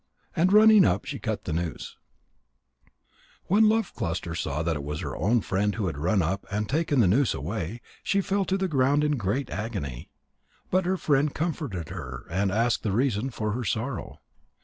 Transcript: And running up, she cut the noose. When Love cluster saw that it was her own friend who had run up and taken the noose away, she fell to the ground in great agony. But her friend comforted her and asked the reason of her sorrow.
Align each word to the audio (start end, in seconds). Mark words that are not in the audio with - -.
And 0.35 0.51
running 0.51 0.83
up, 0.83 1.05
she 1.05 1.19
cut 1.19 1.43
the 1.43 1.53
noose. 1.53 1.95
When 3.45 3.69
Love 3.69 3.93
cluster 3.93 4.33
saw 4.33 4.63
that 4.63 4.75
it 4.75 4.83
was 4.83 5.01
her 5.01 5.15
own 5.15 5.41
friend 5.41 5.75
who 5.75 5.85
had 5.85 5.95
run 5.99 6.23
up 6.23 6.43
and 6.49 6.67
taken 6.67 7.01
the 7.01 7.07
noose 7.07 7.35
away, 7.35 7.81
she 8.01 8.19
fell 8.19 8.43
to 8.45 8.57
the 8.57 8.67
ground 8.67 9.03
in 9.03 9.15
great 9.15 9.51
agony. 9.51 10.09
But 10.71 10.85
her 10.87 10.97
friend 10.97 11.31
comforted 11.31 11.89
her 11.89 12.25
and 12.31 12.51
asked 12.51 12.81
the 12.81 12.91
reason 12.91 13.27
of 13.27 13.53
her 13.53 13.63
sorrow. 13.63 14.19